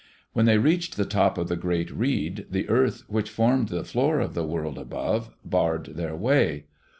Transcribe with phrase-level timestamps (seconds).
[0.33, 4.19] When they reached the top of the great reed, the earth which formed the floor
[4.19, 6.65] of the world above, barred their way.